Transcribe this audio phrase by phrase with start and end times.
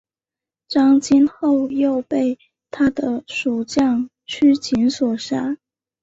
[0.67, 2.39] 张津后又被
[2.71, 5.57] 他的属将区景所杀。